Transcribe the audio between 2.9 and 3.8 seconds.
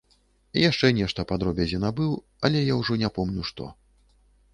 не помню што.